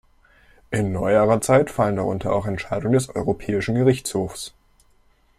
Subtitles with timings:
[0.71, 4.55] In neuerer Zeit fallen darunter auch Entscheidungen des Europäischen Gerichtshofs.